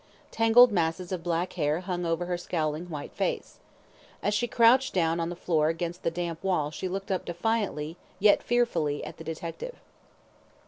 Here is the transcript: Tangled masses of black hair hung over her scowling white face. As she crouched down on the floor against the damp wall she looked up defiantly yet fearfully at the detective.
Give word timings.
Tangled 0.31 0.71
masses 0.71 1.11
of 1.11 1.21
black 1.21 1.53
hair 1.53 1.81
hung 1.81 2.07
over 2.07 2.25
her 2.25 2.35
scowling 2.35 2.89
white 2.89 3.13
face. 3.13 3.59
As 4.23 4.33
she 4.33 4.47
crouched 4.47 4.95
down 4.95 5.19
on 5.19 5.29
the 5.29 5.35
floor 5.35 5.69
against 5.69 6.01
the 6.01 6.09
damp 6.09 6.43
wall 6.43 6.71
she 6.71 6.87
looked 6.89 7.11
up 7.11 7.23
defiantly 7.23 7.97
yet 8.17 8.41
fearfully 8.41 9.03
at 9.03 9.17
the 9.17 9.23
detective. 9.23 9.75